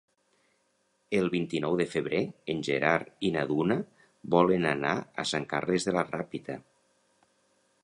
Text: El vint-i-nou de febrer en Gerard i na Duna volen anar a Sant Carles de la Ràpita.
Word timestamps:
El 1.17 1.27
vint-i-nou 1.33 1.75
de 1.81 1.85
febrer 1.91 2.21
en 2.53 2.63
Gerard 2.69 3.27
i 3.29 3.31
na 3.37 3.45
Duna 3.53 3.77
volen 4.37 4.67
anar 4.73 4.97
a 5.25 5.29
Sant 5.35 5.47
Carles 5.55 5.89
de 5.91 5.97
la 5.99 6.09
Ràpita. 6.11 6.57